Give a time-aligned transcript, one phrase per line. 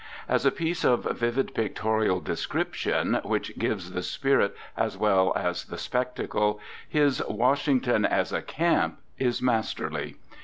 [0.27, 5.77] As a piece of vivid pictorial description, which gives the spirit as well as the
[5.77, 10.15] spectacle, his "Washington as a Camp" is masterly.